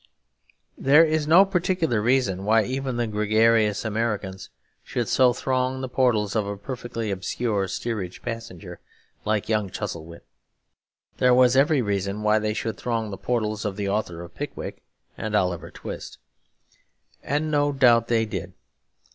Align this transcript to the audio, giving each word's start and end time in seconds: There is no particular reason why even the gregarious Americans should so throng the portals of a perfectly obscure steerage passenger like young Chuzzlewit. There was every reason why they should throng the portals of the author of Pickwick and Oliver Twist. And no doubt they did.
There 0.79 1.05
is 1.05 1.27
no 1.27 1.45
particular 1.45 2.01
reason 2.01 2.43
why 2.43 2.63
even 2.63 2.97
the 2.97 3.05
gregarious 3.05 3.85
Americans 3.85 4.49
should 4.83 5.07
so 5.07 5.31
throng 5.31 5.81
the 5.81 5.87
portals 5.87 6.35
of 6.35 6.47
a 6.47 6.57
perfectly 6.57 7.11
obscure 7.11 7.67
steerage 7.67 8.23
passenger 8.23 8.79
like 9.25 9.47
young 9.47 9.69
Chuzzlewit. 9.69 10.25
There 11.17 11.35
was 11.35 11.55
every 11.55 11.83
reason 11.83 12.23
why 12.23 12.39
they 12.39 12.55
should 12.55 12.77
throng 12.77 13.11
the 13.11 13.15
portals 13.17 13.63
of 13.63 13.75
the 13.75 13.89
author 13.89 14.23
of 14.23 14.33
Pickwick 14.33 14.81
and 15.19 15.35
Oliver 15.35 15.69
Twist. 15.69 16.17
And 17.21 17.51
no 17.51 17.71
doubt 17.71 18.07
they 18.07 18.25
did. 18.25 18.53